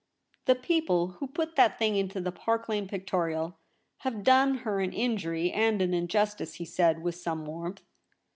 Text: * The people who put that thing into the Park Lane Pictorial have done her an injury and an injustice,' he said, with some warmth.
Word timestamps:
* 0.25 0.45
The 0.47 0.55
people 0.55 1.09
who 1.19 1.27
put 1.27 1.55
that 1.57 1.77
thing 1.77 1.95
into 1.95 2.19
the 2.19 2.31
Park 2.31 2.67
Lane 2.67 2.87
Pictorial 2.87 3.59
have 3.97 4.23
done 4.23 4.57
her 4.65 4.79
an 4.79 4.93
injury 4.93 5.51
and 5.51 5.79
an 5.79 5.93
injustice,' 5.93 6.55
he 6.55 6.65
said, 6.65 7.03
with 7.03 7.13
some 7.13 7.45
warmth. 7.45 7.83